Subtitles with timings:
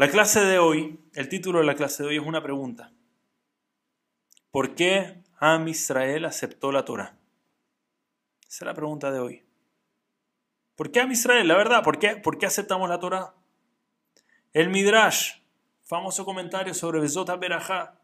[0.00, 2.90] La clase de hoy, el título de la clase de hoy es una pregunta.
[4.50, 7.18] ¿Por qué Am Israel aceptó la Torah?
[8.40, 9.44] Esa es la pregunta de hoy.
[10.74, 11.46] ¿Por qué Am Israel?
[11.46, 13.34] La verdad, ¿por qué, ¿por qué aceptamos la Torah?
[14.54, 15.32] El Midrash,
[15.82, 18.00] famoso comentario sobre Besota Berajá,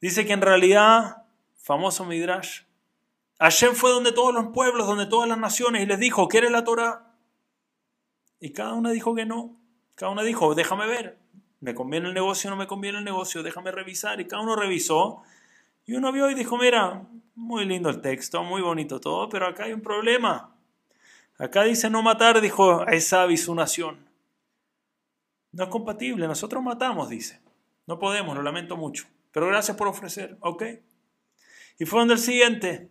[0.00, 2.62] dice que en realidad, famoso Midrash,
[3.38, 6.64] Hashem fue donde todos los pueblos, donde todas las naciones, y les dijo, ¿quieres la
[6.64, 7.14] Torah?
[8.40, 9.59] Y cada una dijo que no.
[9.94, 11.18] Cada una dijo, déjame ver,
[11.60, 14.20] me conviene el negocio no me conviene el negocio, déjame revisar.
[14.20, 15.22] Y cada uno revisó.
[15.86, 19.64] Y uno vio y dijo, mira, muy lindo el texto, muy bonito todo, pero acá
[19.64, 20.54] hay un problema.
[21.38, 24.06] Acá dice no matar, dijo Esav y su nación.
[25.52, 27.40] No es compatible, nosotros matamos, dice.
[27.86, 29.06] No podemos, lo lamento mucho.
[29.32, 30.64] Pero gracias por ofrecer, ¿ok?
[31.78, 32.90] Y fue donde el siguiente.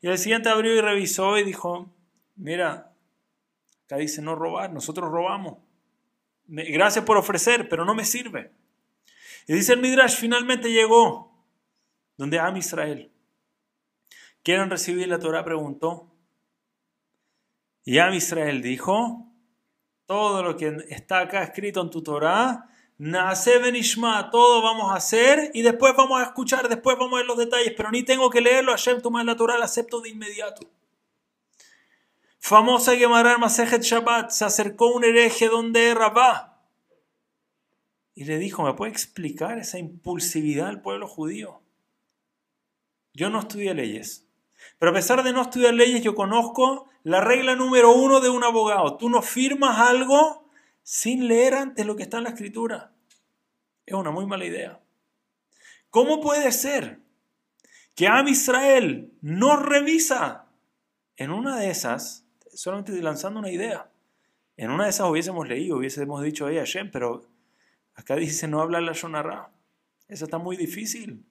[0.00, 1.90] Y el siguiente abrió y revisó y dijo,
[2.36, 2.92] mira,
[3.86, 5.58] acá dice no robar, nosotros robamos.
[6.52, 8.50] Gracias por ofrecer, pero no me sirve.
[9.46, 11.32] Y dice el Midrash, finalmente llegó
[12.16, 13.12] donde Am Israel.
[14.42, 15.44] ¿Quieren recibir la Torah?
[15.44, 16.12] Preguntó.
[17.84, 19.32] Y Am Israel dijo,
[20.06, 25.52] todo lo que está acá escrito en tu Torah, nace benishma, todo vamos a hacer
[25.54, 28.40] y después vamos a escuchar, después vamos a ver los detalles, pero ni tengo que
[28.40, 30.68] leerlo, Hashem, toma la Torah, la acepto de inmediato.
[32.40, 36.50] Famosa Gemara Masejet Shabbat, se acercó un hereje donde Rabá
[38.14, 41.62] y le dijo, ¿me puede explicar esa impulsividad del pueblo judío?
[43.12, 44.26] Yo no estudié leyes,
[44.78, 48.42] pero a pesar de no estudiar leyes, yo conozco la regla número uno de un
[48.42, 48.96] abogado.
[48.96, 50.50] Tú no firmas algo
[50.82, 52.92] sin leer antes lo que está en la escritura.
[53.86, 54.80] Es una muy mala idea.
[55.90, 57.00] ¿Cómo puede ser
[57.94, 60.46] que Am Israel no revisa
[61.16, 63.90] en una de esas solamente lanzando una idea.
[64.56, 67.22] En una de esas hubiésemos leído, hubiésemos dicho, hey Hashem, pero
[67.94, 69.50] acá dice no habla la Shonará.
[70.08, 71.24] Eso está muy difícil.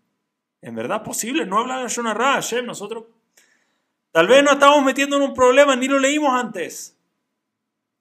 [0.61, 3.05] En verdad posible, no habla la Shonará, Hashem, nosotros
[4.11, 6.97] tal vez no estamos metiendo en un problema, ni lo leímos antes.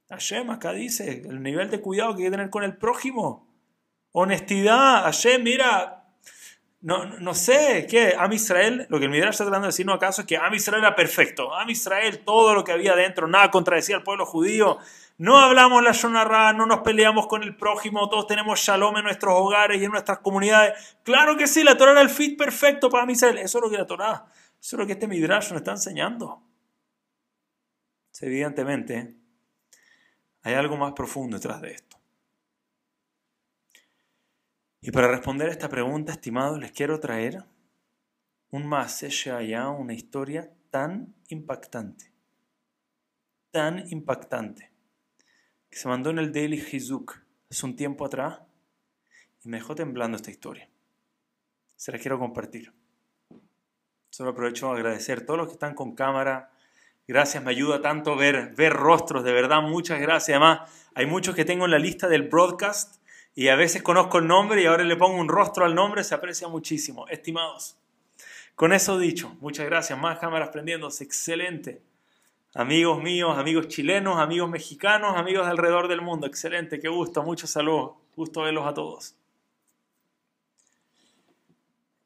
[0.09, 3.47] Hashem acá dice el nivel de cuidado que hay que tener con el prójimo.
[4.12, 5.97] Honestidad, Hashem, mira,
[6.81, 8.15] no, no sé, ¿qué?
[8.16, 10.84] Am Israel, lo que el Midrash está tratando de decirnos acaso es que Am Israel
[10.84, 11.53] era perfecto.
[11.55, 14.78] Am Israel, todo lo que había dentro, nada contradecía al pueblo judío.
[15.16, 19.34] No hablamos la Shonarra, no nos peleamos con el prójimo, todos tenemos shalom en nuestros
[19.37, 20.97] hogares y en nuestras comunidades.
[21.03, 23.39] Claro que sí, la Torah era el fit perfecto para Am Israel.
[23.39, 24.27] Eso es lo que la Torah,
[24.60, 26.45] eso es lo que este Midrash nos está enseñando.
[28.21, 29.16] Evidentemente,
[30.43, 31.97] hay algo más profundo detrás de esto.
[34.81, 37.44] Y para responder a esta pregunta, estimados, les quiero traer
[38.50, 42.12] un más allá, una historia tan impactante,
[43.50, 44.71] tan impactante,
[45.69, 48.41] que se mandó en el Daily Hizuk hace un tiempo atrás
[49.43, 50.69] y me dejó temblando esta historia.
[51.75, 52.72] Se la quiero compartir.
[54.10, 56.50] Solo aprovecho a agradecer a todos los que están con cámara.
[57.06, 60.37] Gracias, me ayuda tanto ver, ver rostros, de verdad, muchas gracias.
[60.37, 62.97] Además, hay muchos que tengo en la lista del broadcast
[63.38, 66.12] y a veces conozco el nombre y ahora le pongo un rostro al nombre, se
[66.12, 67.06] aprecia muchísimo.
[67.06, 67.78] Estimados,
[68.56, 69.97] con eso dicho, muchas gracias.
[69.97, 71.81] Más cámaras prendiéndose, excelente.
[72.53, 77.50] Amigos míos, amigos chilenos, amigos mexicanos, amigos de alrededor del mundo, excelente, qué gusto, muchos
[77.50, 79.15] saludos, gusto verlos a todos.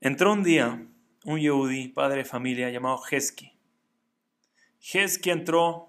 [0.03, 0.87] Entró un día
[1.25, 3.55] un yehudi, padre de familia, llamado Hesky.
[4.93, 5.89] Hesky entró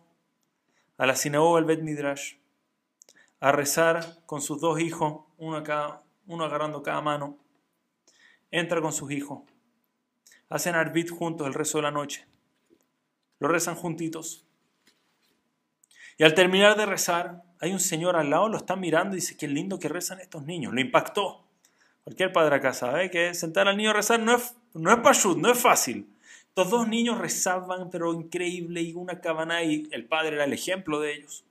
[0.97, 2.35] a la sinagoga del Bet Midrash
[3.43, 5.61] a rezar con sus dos hijos, uno,
[6.27, 7.37] uno agarrando cada mano.
[8.51, 9.41] Entra con sus hijos.
[10.47, 12.25] Hacen arbit juntos el rezo de la noche.
[13.39, 14.45] Lo rezan juntitos.
[16.17, 19.35] Y al terminar de rezar, hay un señor al lado, lo está mirando y dice,
[19.35, 20.73] qué lindo que rezan estos niños.
[20.73, 21.45] Lo impactó.
[22.05, 25.51] Cualquier padre acá sabe que sentar al niño a rezar no es, no es no
[25.51, 26.07] es fácil.
[26.47, 31.01] Estos dos niños rezaban, pero increíble, y una cabana, y el padre era el ejemplo
[31.01, 31.43] de ellos.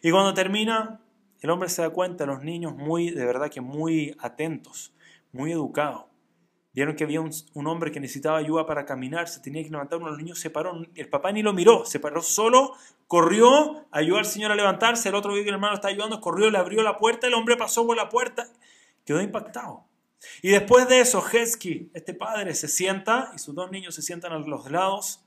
[0.00, 1.00] Y cuando termina,
[1.40, 4.92] el hombre se da cuenta, los niños muy, de verdad que muy atentos,
[5.32, 6.04] muy educados.
[6.72, 10.06] Vieron que había un, hombre que necesitaba ayuda para caminar, se tenía que levantar, uno
[10.06, 12.74] de los niños se paró, el papá ni lo miró, se paró solo,
[13.08, 16.48] corrió, ayudó al señor a levantarse, el otro vio que el hermano estaba ayudando, corrió,
[16.48, 18.46] le abrió la puerta, el hombre pasó por la puerta,
[19.04, 19.84] quedó impactado.
[20.42, 24.32] Y después de eso, Hesky, este padre, se sienta y sus dos niños se sientan
[24.32, 25.24] a los lados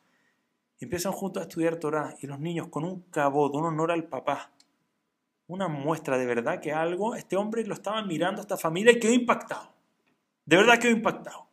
[0.80, 2.16] y empiezan juntos a estudiar Torah.
[2.22, 4.53] Y los niños, con un cabot, un honor al papá,
[5.48, 9.00] una muestra de verdad que algo, este hombre lo estaba mirando a esta familia y
[9.00, 9.74] quedó impactado.
[10.46, 11.50] De verdad quedó impactado.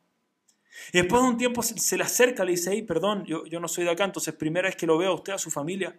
[0.93, 3.69] Y después de un tiempo se, le acerca, le dice, hey, perdón, yo, yo no
[3.69, 5.97] soy de acá, entonces primera vez que lo veo a usted, a su familia.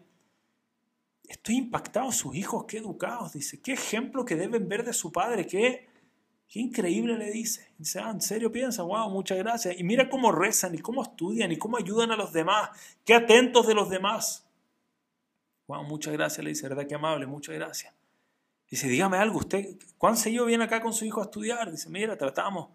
[1.23, 5.45] Estoy impactado, sus hijos, qué educados, dice, qué ejemplo que deben ver de su padre,
[5.45, 5.87] qué,
[6.49, 7.73] qué increíble le dice.
[7.77, 9.79] Dice, ah, en serio piensa, wow, muchas gracias.
[9.79, 12.71] Y mira cómo rezan y cómo estudian y cómo ayudan a los demás,
[13.05, 14.45] qué atentos de los demás.
[15.83, 17.93] Muchas gracias, le dice, verdad que amable, muchas gracias.
[18.69, 21.71] Dice, dígame algo, usted, ¿cuán seguido viene acá con su hijo a estudiar?
[21.71, 22.69] Dice, mira, tratamos,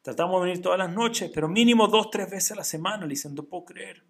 [0.00, 3.04] tratamos de venir todas las noches, pero mínimo dos, tres veces a la semana.
[3.04, 4.04] Le dicen, no puedo creer.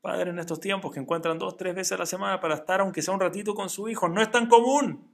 [0.00, 3.02] Padre, en estos tiempos que encuentran dos, tres veces a la semana para estar, aunque
[3.02, 5.10] sea un ratito con su hijo, no es tan común.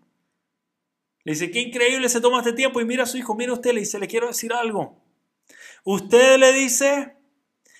[1.24, 3.72] Le dice, qué increíble se toma este tiempo y mira a su hijo, mira usted,
[3.72, 5.00] le dice, le quiero decir algo.
[5.84, 7.16] Usted le dice,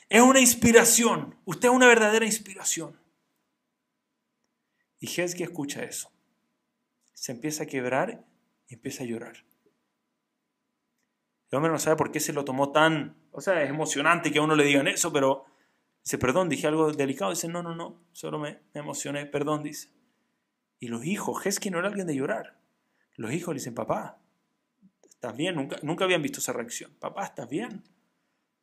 [0.08, 3.01] es una inspiración, usted es una verdadera inspiración.
[5.02, 6.12] Y Hezki escucha eso.
[7.12, 8.24] Se empieza a quebrar
[8.68, 9.44] y empieza a llorar.
[11.50, 13.16] El hombre no sabe por qué se lo tomó tan...
[13.32, 15.44] O sea, es emocionante que a uno le digan eso, pero
[16.04, 17.32] dice, perdón, dije algo delicado.
[17.32, 19.92] Dice, no, no, no, solo me, emocioné, perdón, dice.
[20.78, 22.60] Y los hijos, Hezki no era alguien de llorar.
[23.16, 24.20] Los hijos le dicen, papá,
[25.02, 25.56] ¿estás bien?
[25.56, 26.94] Nunca, nunca habían visto esa reacción.
[27.00, 27.82] Papá, ¿estás bien?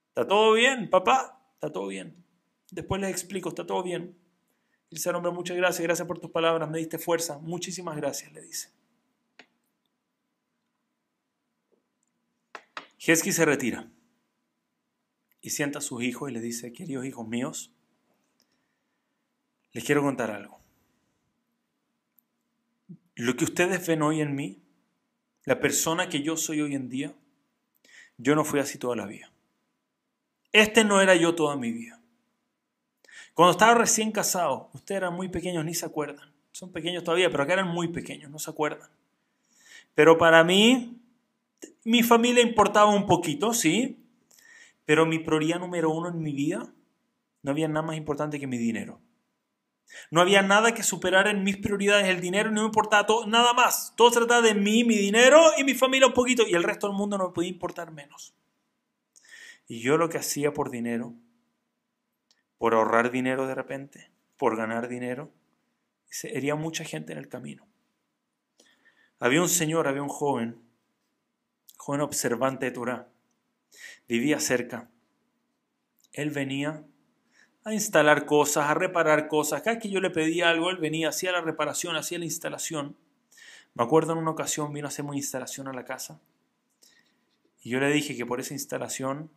[0.07, 0.89] ¿Está todo bien?
[0.89, 2.23] Papá, ¿está todo bien?
[2.71, 4.17] Después les explico, está todo bien.
[4.89, 8.41] Dice al hombre, muchas gracias, gracias por tus palabras, me diste fuerza, muchísimas gracias, le
[8.41, 8.71] dice.
[12.99, 13.89] Hesky se retira
[15.41, 17.71] y sienta a sus hijos y le dice, queridos hijos míos,
[19.71, 20.59] les quiero contar algo.
[23.15, 24.63] Lo que ustedes ven hoy en mí,
[25.45, 27.15] la persona que yo soy hoy en día,
[28.17, 29.31] yo no fui así toda la vida.
[30.51, 31.98] Este no era yo toda mi vida.
[33.39, 36.29] Cuando estaba recién casado, ustedes eran muy pequeños, ni se acuerdan.
[36.51, 38.89] Son pequeños todavía, pero acá eran muy pequeños, no se acuerdan.
[39.95, 40.99] Pero para mí,
[41.85, 43.97] mi familia importaba un poquito, sí,
[44.83, 46.73] pero mi prioridad número uno en mi vida,
[47.41, 48.99] no había nada más importante que mi dinero.
[50.11, 53.53] No había nada que superar en mis prioridades el dinero, no me importaba todo, nada
[53.53, 53.93] más.
[53.95, 56.87] Todo se trataba de mí, mi dinero y mi familia un poquito, y el resto
[56.87, 58.33] del mundo no me podía importar menos.
[59.65, 61.15] Y yo lo que hacía por dinero
[62.59, 65.31] por ahorrar dinero de repente, por ganar dinero,
[66.09, 67.65] se hería mucha gente en el camino.
[69.17, 70.61] Había un señor, había un joven,
[71.77, 73.07] joven observante de Torah,
[74.07, 74.89] vivía cerca.
[76.11, 76.83] Él venía
[77.63, 79.61] a instalar cosas, a reparar cosas.
[79.61, 82.97] Cada vez que yo le pedía algo, él venía, hacía la reparación, hacía la instalación.
[83.73, 86.19] Me acuerdo en una ocasión vino a hacer una instalación a la casa.
[87.61, 89.31] Y yo le dije que por esa instalación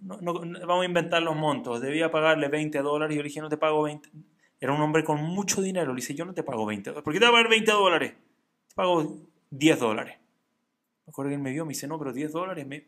[0.00, 3.48] no, vamos a inventar los montos, debía pagarle 20 dólares, y yo le dije, no
[3.48, 4.10] te pago 20.
[4.60, 7.04] Era un hombre con mucho dinero, le dije, yo no te pago 20 dólares.
[7.04, 8.14] ¿Por qué te voy a pagar 20 dólares?
[8.68, 9.16] Te pago
[9.50, 10.16] 10 dólares.
[11.06, 12.86] Me acuerdo que él me vio, me dice, no, pero 10 dólares, me...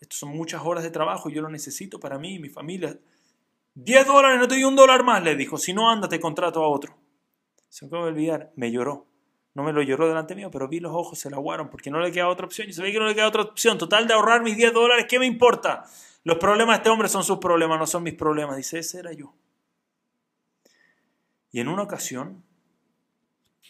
[0.00, 2.96] estos son muchas horas de trabajo, yo lo necesito para mí y mi familia.
[3.74, 6.64] 10 dólares, no te doy un dólar más, le dijo, si no, anda, te contrato
[6.64, 6.96] a otro.
[7.68, 9.07] Se me acaba de olvidar, me lloró.
[9.58, 11.98] No me lo lloró delante mío, pero vi los ojos, se la aguaron, porque no
[11.98, 12.68] le queda otra opción.
[12.70, 13.76] Y ve que no le queda otra opción.
[13.76, 15.84] Total de ahorrar mis 10 dólares, ¿qué me importa?
[16.22, 18.56] Los problemas de este hombre son sus problemas, no son mis problemas.
[18.56, 19.34] Dice, ese era yo.
[21.50, 22.44] Y en una ocasión,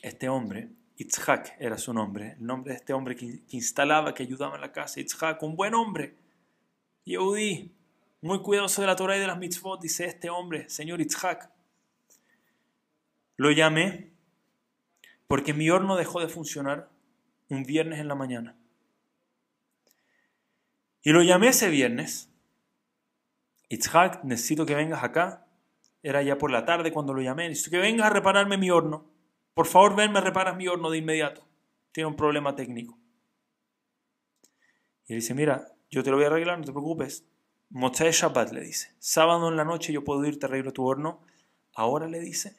[0.02, 0.68] este hombre,
[0.98, 4.72] Itzhak era su nombre, el nombre de este hombre que, instalaba, que ayudaba en la
[4.72, 6.18] casa, Itzhak, un buen hombre,
[7.06, 7.72] Yehudi,
[8.20, 11.50] muy cuidadoso de la Torah y de las mitzvot, dice este hombre, señor Itzhak.
[13.38, 14.17] Lo llamé
[15.28, 16.90] porque mi horno dejó de funcionar
[17.48, 18.56] un viernes en la mañana.
[21.02, 22.28] Y lo llamé ese viernes
[23.68, 25.46] Itzhak, necesito que vengas acá.
[26.02, 27.48] Era ya por la tarde cuando lo llamé.
[27.48, 29.10] Necesito que vengas a repararme mi horno.
[29.54, 31.46] Por favor, ven, me reparas mi horno de inmediato.
[31.92, 32.98] Tiene un problema técnico.
[35.06, 37.26] Y él dice, mira, yo te lo voy a arreglar, no te preocupes.
[37.70, 38.94] Motzai Shabbat le dice.
[38.98, 41.20] Sábado en la noche yo puedo irte a arreglo tu horno.
[41.74, 42.56] Ahora le dice.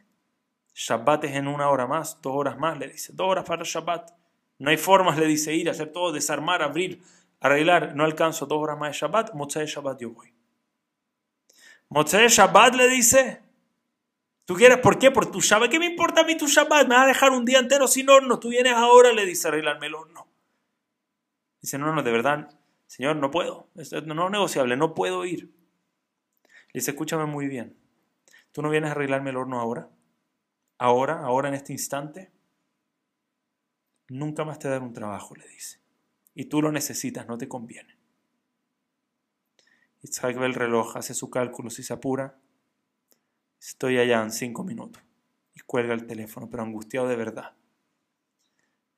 [0.79, 3.11] Shabbat es en una hora más, dos horas más, le dice.
[3.13, 4.11] Dos horas para Shabbat.
[4.59, 7.01] No hay formas, le dice, ir, hacer todo, desarmar, abrir,
[7.41, 7.97] arreglar.
[7.97, 9.33] No alcanzo dos horas más de Shabbat.
[9.33, 10.33] Motzai Shabbat yo voy.
[11.89, 13.41] Motzei Shabbat le dice,
[14.45, 15.11] ¿tú quieres por qué?
[15.11, 15.69] Por tu Shabbat.
[15.69, 16.87] ¿Qué me importa a mí tu Shabbat?
[16.87, 18.39] Me vas a dejar un día entero sin horno.
[18.39, 20.29] Tú vienes ahora, le dice, arreglarme el horno.
[21.61, 22.57] Dice, no, no, de verdad,
[22.87, 23.67] Señor, no puedo.
[23.73, 25.51] No es negociable, no puedo ir.
[26.71, 27.75] Le dice, escúchame muy bien.
[28.53, 29.89] ¿Tú no vienes a arreglarme el horno ahora?
[30.79, 32.31] Ahora, ahora en este instante.
[34.07, 35.79] Nunca más te daré un trabajo, le dice.
[36.33, 37.97] Y tú lo necesitas, no te conviene.
[40.01, 42.39] Isaac ve el reloj, hace su cálculo, si se apura.
[43.59, 45.03] Estoy allá en cinco minutos.
[45.53, 47.53] Y cuelga el teléfono, pero angustiado de verdad.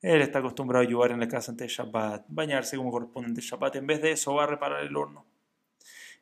[0.01, 3.41] Él está acostumbrado a ayudar en la casa antes de Shabbat, bañarse como corresponde de
[3.41, 3.75] Shabbat.
[3.77, 5.25] En vez de eso, va a reparar el horno.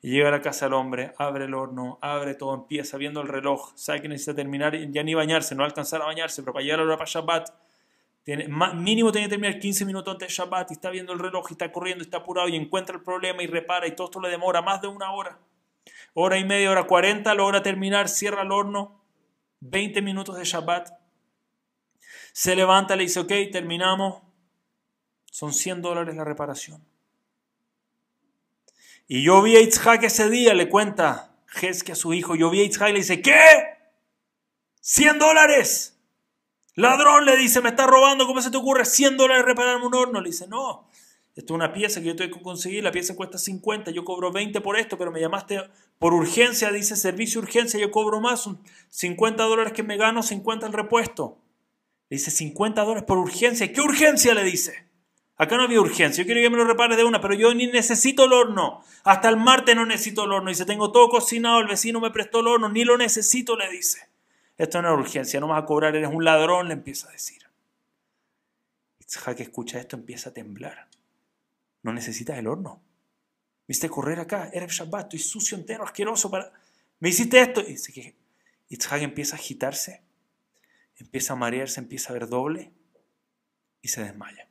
[0.01, 3.74] Llega a la casa del hombre, abre el horno, abre todo, empieza viendo el reloj,
[3.75, 6.63] sabe que necesita terminar, ya ni bañarse, no va a alcanzar a bañarse, pero para
[6.63, 7.50] llegar a la hora para Shabbat,
[8.75, 11.53] mínimo tiene que terminar 15 minutos antes de Shabbat y está viendo el reloj y
[11.53, 14.62] está corriendo, está apurado y encuentra el problema y repara y todo esto le demora
[14.62, 15.38] más de una hora.
[16.13, 19.01] Hora y media, hora 40, logra terminar, cierra el horno,
[19.60, 20.91] 20 minutos de Shabbat.
[22.32, 24.22] Se levanta, le dice, ok, terminamos,
[25.25, 26.88] son 100 dólares la reparación.
[29.12, 32.62] Y yo vi a Itzhak ese día, le cuenta Jesque a su hijo, yo vi
[32.62, 33.42] a Itzhak y le dice, ¿qué?
[34.84, 35.98] ¿100 dólares?
[36.75, 38.86] Ladrón, le dice, me está robando, ¿cómo se te ocurre?
[38.86, 40.22] 100 dólares repararme un horno.
[40.22, 40.88] Le dice, no,
[41.36, 44.32] esto es una pieza que yo tengo que conseguir, la pieza cuesta 50, yo cobro
[44.32, 45.60] 20 por esto, pero me llamaste
[45.98, 48.48] por urgencia, dice servicio urgencia, yo cobro más,
[48.89, 51.39] 50 dólares que me gano, 50 el repuesto.
[52.10, 53.74] Le dice, 50 dólares por urgencia.
[53.74, 54.36] ¿Qué urgencia?
[54.36, 54.88] Le dice.
[55.39, 56.22] Acá no había urgencia.
[56.22, 58.84] Yo quiero que me lo repares de una, pero yo ni necesito el horno.
[59.05, 60.50] Hasta el martes no necesito el horno.
[60.50, 64.10] Dice, tengo todo cocinado, el vecino me prestó el horno, ni lo necesito, le dice.
[64.58, 67.41] Esto no es urgencia, no vas a cobrar, eres un ladrón, le empieza a decir.
[69.38, 70.89] que escucha esto, empieza a temblar.
[71.84, 72.81] No necesitas el horno.
[73.65, 76.29] Viste correr acá, eres Shabbat, estoy sucio entero, asqueroso.
[76.29, 76.51] Para...
[77.00, 77.62] Me hiciste esto.
[77.62, 78.13] Y dice que
[78.67, 80.01] Itzhak empieza a agitarse,
[80.98, 82.74] empieza a marearse, empieza a ver doble
[83.81, 84.49] y se desmaya.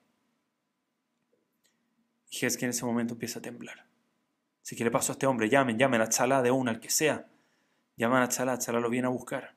[2.30, 3.86] Y es en ese momento empieza a temblar.
[4.62, 7.28] Si quiere paso a este hombre, llamen, llamen a Chalá de una, al que sea.
[7.96, 9.54] Llaman a Chalá, Chalá lo viene a buscar.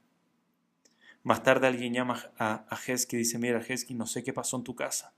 [1.24, 4.64] Más tarde alguien llama a, a y dice, mira Hesky, no sé qué pasó en
[4.64, 5.14] tu casa.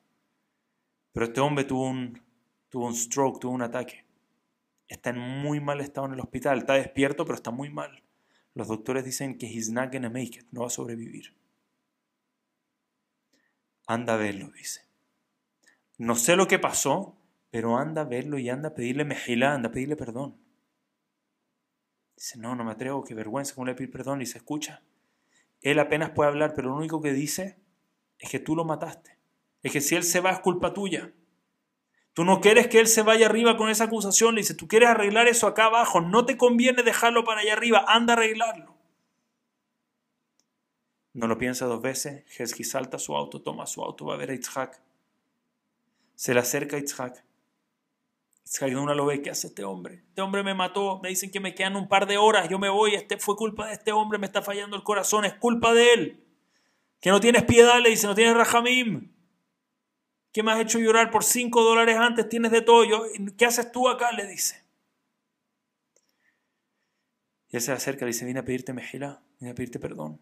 [1.14, 2.22] Pero este hombre tuvo un,
[2.70, 4.06] tuvo un stroke, tuvo un ataque.
[4.88, 6.60] Está en muy mal estado en el hospital.
[6.60, 8.04] Está despierto, pero está muy mal.
[8.54, 11.36] Los doctores dicen que he's not make it, no va a sobrevivir.
[13.88, 14.82] Anda a verlo, dice.
[15.98, 17.16] No sé lo que pasó,
[17.54, 20.36] pero anda a verlo y anda a pedirle mejilá, anda a pedirle perdón.
[22.16, 24.24] Dice, no, no me atrevo, qué vergüenza, ¿cómo le pedir perdón?
[24.24, 24.82] Y se escucha.
[25.62, 27.60] Él apenas puede hablar, pero lo único que dice
[28.18, 29.20] es que tú lo mataste.
[29.62, 31.14] Es que si él se va es culpa tuya.
[32.14, 34.34] Tú no quieres que él se vaya arriba con esa acusación.
[34.34, 36.02] Le dice, tú quieres arreglar eso acá abajo.
[36.02, 37.86] No te conviene dejarlo para allá arriba.
[37.88, 38.76] Anda a arreglarlo.
[41.14, 42.26] No lo piensa dos veces.
[42.36, 44.82] Hezki salta su auto, toma su auto, va a ver a Itzhak.
[46.16, 47.24] Se le acerca a Itzhak
[48.62, 50.04] una lo ve, ¿qué hace este hombre?
[50.10, 52.70] Este hombre me mató, me dicen que me quedan un par de horas, yo me
[52.70, 55.94] voy, este fue culpa de este hombre, me está fallando el corazón, es culpa de
[55.94, 56.24] él.
[57.00, 59.12] Que no tienes piedad, le dice, no tienes rajamim.
[60.32, 62.30] ¿Qué me has hecho llorar por cinco dólares antes?
[62.30, 62.86] Tienes de todo.
[62.86, 63.04] Yo,
[63.38, 64.12] ¿Qué haces tú acá?
[64.12, 64.64] Le dice.
[67.50, 70.20] Y él se acerca, le dice, vine a pedirte mejila, vine a pedirte perdón.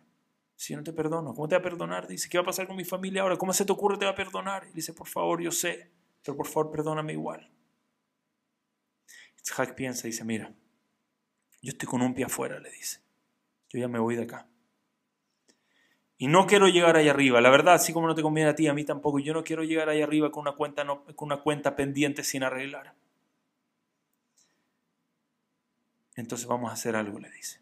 [0.56, 2.08] Si yo no te perdono, ¿cómo te va a perdonar?
[2.08, 3.38] Dice, ¿qué va a pasar con mi familia ahora?
[3.38, 4.68] ¿Cómo se te ocurre te va a perdonar?
[4.70, 5.92] Y dice, por favor, yo sé,
[6.24, 7.51] pero por favor, perdóname igual.
[9.42, 10.54] Itzhak piensa y dice, mira,
[11.62, 13.02] yo estoy con un pie afuera, le dice.
[13.70, 14.48] Yo ya me voy de acá.
[16.18, 17.42] Y no quiero llegar ahí arriba.
[17.42, 19.20] La verdad, así como no te conviene a ti, a mí tampoco.
[19.20, 22.94] Yo no quiero llegar ahí arriba con una cuenta, con una cuenta pendiente sin arreglar.
[26.16, 27.60] Entonces vamos a hacer algo, le dice.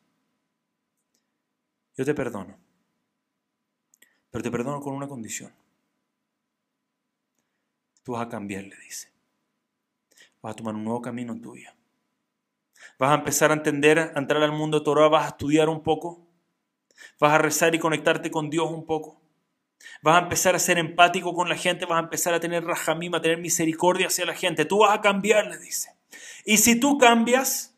[1.96, 2.58] Yo te perdono.
[4.32, 5.54] Pero te perdono con una condición.
[8.04, 9.19] Tú vas a cambiar, le dice
[10.42, 11.76] vas a tomar un nuevo camino en tu vida.
[12.98, 15.84] Vas a empezar a entender, a entrar al mundo de Torah, vas a estudiar un
[15.84, 16.28] poco,
[17.20, 19.22] vas a rezar y conectarte con Dios un poco.
[20.02, 23.16] Vas a empezar a ser empático con la gente, vas a empezar a tener rajamim,
[23.16, 24.66] a tener misericordia hacia la gente.
[24.66, 25.96] Tú vas a cambiar, le dice.
[26.46, 27.76] Y si tú cambias,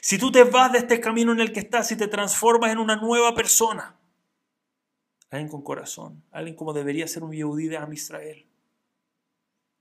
[0.00, 2.78] si tú te vas de este camino en el que estás y te transformas en
[2.78, 3.96] una nueva persona,
[5.30, 8.46] alguien con corazón, alguien como debería ser un Yehudí de Am Israel,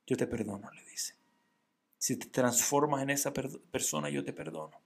[0.06, 1.17] yo te perdono, le dice.
[1.98, 4.80] Si te transformas en esa persona, yo te perdono.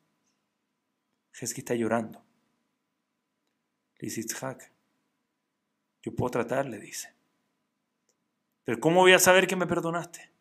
[1.32, 2.24] Jesús está llorando.
[3.98, 4.72] Le dice Itzhak,
[6.01, 7.13] yo puedo tratar, le dice.
[8.63, 10.32] Pero ¿cómo voy a saber que me perdonaste?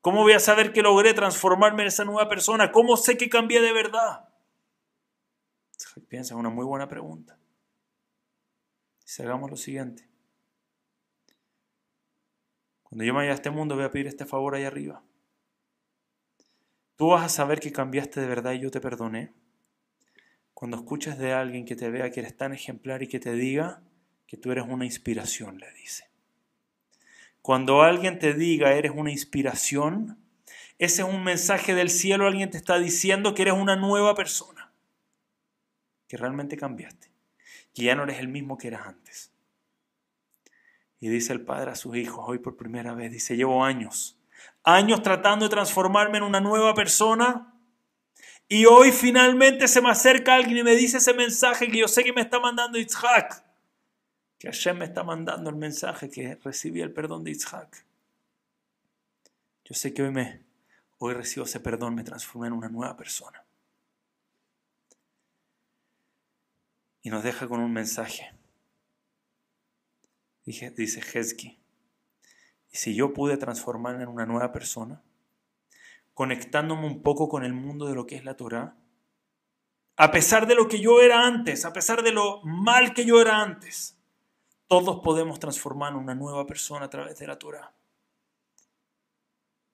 [0.00, 2.70] ¿Cómo voy a saber que logré transformarme en esa nueva persona?
[2.72, 4.28] ¿Cómo sé que cambié de verdad?
[5.74, 7.38] Itzhak piensa, una muy buena pregunta.
[9.04, 10.08] Si hagamos lo siguiente.
[12.82, 15.02] Cuando yo me vaya a este mundo voy a pedir este favor ahí arriba.
[16.96, 19.32] Tú vas a saber que cambiaste de verdad y yo te perdoné.
[20.52, 23.82] Cuando escuches de alguien que te vea que eres tan ejemplar y que te diga
[24.26, 26.08] que tú eres una inspiración, le dice.
[27.42, 30.18] Cuando alguien te diga eres una inspiración,
[30.78, 34.72] ese es un mensaje del cielo, alguien te está diciendo que eres una nueva persona,
[36.08, 37.10] que realmente cambiaste,
[37.74, 39.32] que ya no eres el mismo que eras antes.
[41.00, 44.16] Y dice el padre a sus hijos hoy por primera vez, dice, llevo años
[44.62, 47.54] años tratando de transformarme en una nueva persona
[48.48, 52.04] Y hoy finalmente se me acerca alguien y me dice ese mensaje que yo sé
[52.04, 53.42] que me está mandando Yitzhak.
[54.38, 57.86] Que Hashem me está mandando el mensaje que recibí el perdón de Yitzhak.
[59.64, 60.44] Yo sé que hoy, me,
[60.98, 63.42] hoy recibo ese perdón, me transformé en una nueva persona.
[67.00, 68.34] Y nos deja con un mensaje.
[70.44, 71.58] Dice Hezki,
[72.74, 75.00] si yo pude transformarme en una nueva persona,
[76.12, 78.76] conectándome un poco con el mundo de lo que es la Torah,
[79.96, 83.20] a pesar de lo que yo era antes, a pesar de lo mal que yo
[83.20, 83.96] era antes,
[84.66, 87.72] todos podemos transformar en una nueva persona a través de la Torah.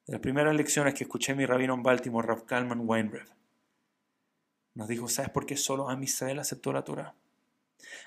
[0.06, 3.28] De las primeras lecciones que escuché mi rabino en Baltimore, Rav Kalman Weinrev,
[4.74, 7.14] nos dijo, ¿sabes por qué solo Am Israel aceptó la Torah?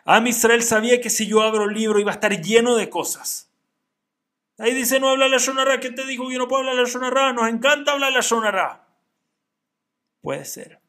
[0.05, 3.49] Am Israel sabía que si yo abro el libro iba a estar lleno de cosas.
[4.57, 5.79] Ahí dice, no habla la Shonara.
[5.79, 7.33] ¿Quién te dijo que no puedo hablar la Shonara?
[7.33, 8.87] Nos encanta hablar la Shonara.
[10.21, 10.79] Puede ser.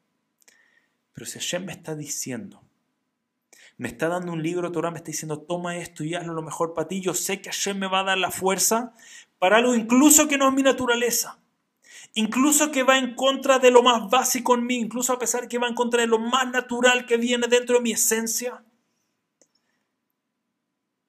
[1.12, 2.62] Pero si Hashem me está diciendo,
[3.76, 6.74] me está dando un libro Torah, me está diciendo, toma esto y hazlo lo mejor
[6.74, 8.94] para ti, yo sé que Hashem me va a dar la fuerza
[9.38, 11.38] para algo incluso que no es mi naturaleza.
[12.14, 15.58] Incluso que va en contra de lo más básico en mí, incluso a pesar que
[15.58, 18.62] va en contra de lo más natural que viene dentro de mi esencia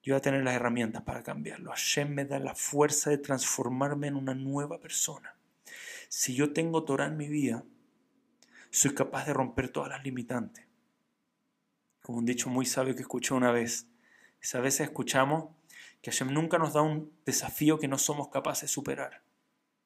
[0.06, 1.70] yo voy a tener las herramientas para cambiarlo.
[1.70, 5.34] Hashem me da la fuerza de transformarme en una nueva persona.
[6.08, 7.64] Si yo tengo Torah en mi vida,
[8.70, 10.64] soy capaz de romper todas las limitantes.
[12.02, 13.88] Como un dicho muy sabio que escuché una vez.
[14.54, 15.46] a veces escuchamos
[16.00, 19.22] que Hashem nunca nos da un desafío que no somos capaces de superar.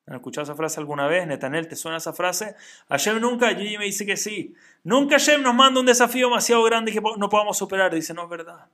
[0.04, 1.26] ¿Han escuchado esa frase alguna vez?
[1.26, 2.56] Netanel, ¿te suena esa frase?
[2.90, 4.54] Hashem nunca, Gigi me dice que sí.
[4.84, 7.94] Nunca Hashem nos manda un desafío demasiado grande que no podamos superar.
[7.94, 8.68] Dice, no es verdad.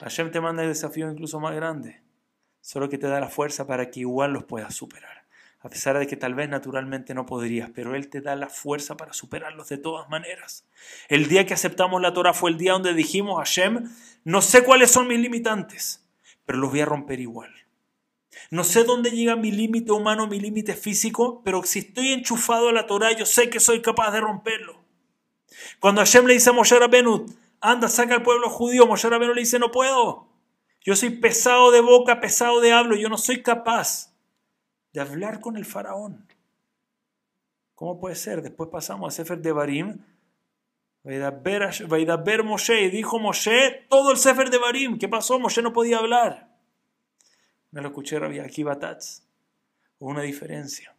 [0.00, 2.02] Hashem te manda el desafío incluso más grande,
[2.60, 5.24] solo que te da la fuerza para que igual los puedas superar.
[5.60, 8.98] A pesar de que tal vez naturalmente no podrías, pero Él te da la fuerza
[8.98, 10.66] para superarlos de todas maneras.
[11.08, 13.90] El día que aceptamos la Torah fue el día donde dijimos, Hashem,
[14.24, 16.04] no sé cuáles son mis limitantes,
[16.44, 17.50] pero los voy a romper igual.
[18.50, 22.72] No sé dónde llega mi límite humano, mi límite físico, pero si estoy enchufado a
[22.72, 24.84] la Torah, yo sé que soy capaz de romperlo.
[25.80, 26.78] Cuando Hashem le dice a Moshe
[27.64, 28.86] anda, saca al pueblo judío.
[28.86, 30.28] Moshe Rabbeinu le dice, no puedo.
[30.82, 32.94] Yo soy pesado de boca, pesado de hablo.
[32.94, 34.14] Yo no soy capaz
[34.92, 36.28] de hablar con el faraón.
[37.74, 38.42] ¿Cómo puede ser?
[38.42, 40.04] Después pasamos a Sefer de Barim.
[41.02, 42.82] ver Moshe.
[42.82, 44.98] Y dijo Moshe todo el Sefer de Barim.
[44.98, 45.40] ¿Qué pasó?
[45.40, 46.54] Moshe no podía hablar.
[47.70, 49.22] Me lo escuché Rabbi Akiva Tatz.
[49.98, 50.94] Hubo una diferencia.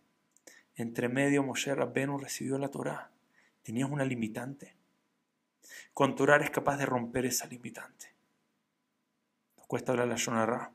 [0.75, 3.11] Entre medio Moshe Rabbeinu recibió la Torah.
[3.61, 4.75] Tenías una limitante.
[5.95, 8.13] Con Torah es capaz de romper esa limitante.
[9.55, 10.73] Nos cuesta hablar la Shonarra.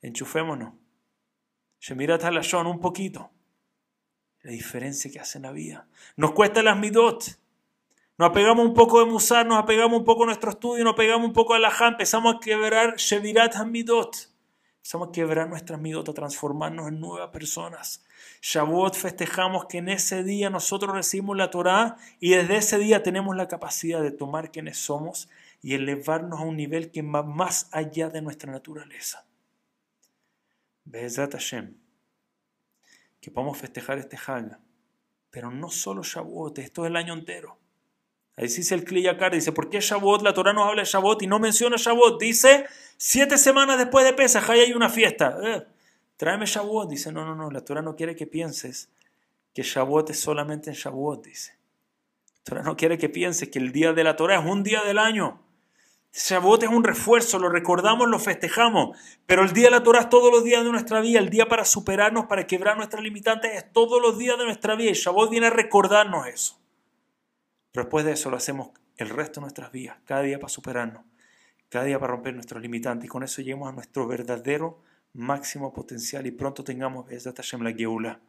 [0.00, 0.72] Enchufémonos.
[1.78, 3.30] Shemirat Halashon un poquito.
[4.40, 5.88] La diferencia que hace en la vida.
[6.16, 7.38] Nos cuesta las midot.
[8.16, 11.26] Nos apegamos un poco de Musar, nos apegamos un poco a nuestro estudio, nos apegamos
[11.28, 14.30] un poco a la empezamos a quebrar Shemirat Hamidot.
[14.88, 18.02] Empezamos a quebrar nuestras midot, a transformarnos en nuevas personas.
[18.40, 23.36] Shavuot festejamos que en ese día nosotros recibimos la Torá y desde ese día tenemos
[23.36, 25.28] la capacidad de tomar quienes somos
[25.60, 29.26] y elevarnos a un nivel que va más allá de nuestra naturaleza.
[30.86, 31.76] Be'ezat Hashem,
[33.20, 34.58] que podamos festejar este Hag,
[35.28, 37.58] pero no solo Shavuot, esto es el año entero.
[38.38, 40.22] Ahí dice el Kliyakar, dice, ¿por qué Shavuot?
[40.22, 42.20] La Torah nos habla de Shavuot y no menciona Shavuot.
[42.20, 45.36] Dice, siete semanas después de Pesach, hay una fiesta.
[45.42, 45.66] Eh,
[46.16, 46.88] tráeme Shavuot.
[46.88, 48.90] Dice, no, no, no, la Torah no quiere que pienses
[49.52, 51.58] que Shavuot es solamente en Shavuot, dice.
[52.36, 54.84] La Torah no quiere que pienses que el día de la Torah es un día
[54.84, 55.42] del año.
[56.12, 58.96] Shavuot es un refuerzo, lo recordamos, lo festejamos,
[59.26, 61.46] pero el día de la Torah es todos los días de nuestra vida, el día
[61.46, 65.28] para superarnos, para quebrar nuestras limitantes, es todos los días de nuestra vida y Shavuot
[65.28, 66.57] viene a recordarnos eso.
[67.72, 71.04] Pero después de eso lo hacemos el resto de nuestras vidas, cada día para superarnos,
[71.68, 74.82] cada día para romper nuestros limitantes y con eso lleguemos a nuestro verdadero
[75.14, 78.20] máximo potencial y pronto tengamos Hashem la Geula.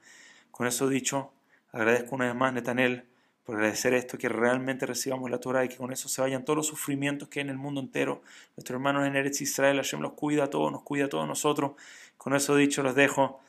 [0.51, 1.31] Con eso dicho,
[1.71, 3.05] agradezco una vez más, Netanel,
[3.43, 6.57] por agradecer esto, que realmente recibamos la Torah y que con eso se vayan todos
[6.57, 8.21] los sufrimientos que hay en el mundo entero.
[8.55, 11.71] Nuestros hermanos en Eretz Israel, Hashem los cuida a todos, nos cuida a todos nosotros.
[12.17, 13.39] Con eso dicho, los dejo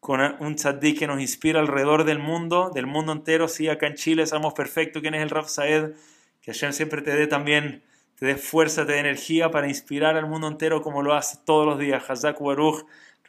[0.00, 3.48] con un tzaddik que nos inspira alrededor del mundo, del mundo entero.
[3.48, 5.92] Sí, acá en Chile sabemos perfecto quién es el Rav Saed.
[6.40, 7.82] Que Hashem siempre te dé también
[8.20, 11.66] te dé fuerza, te dé energía para inspirar al mundo entero como lo hace todos
[11.66, 12.04] los días.
[12.08, 12.84] Hazak Baruch,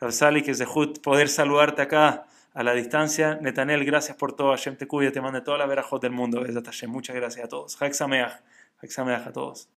[0.09, 0.67] Sali, que de
[1.01, 3.35] poder saludarte acá a la distancia.
[3.41, 4.49] Netanel, gracias por todo.
[4.51, 6.43] Hashem te cuide, te mande toda la verajot del mundo.
[6.87, 7.81] Muchas gracias a todos.
[7.81, 8.41] Hak Sameach.
[9.25, 9.69] a todos.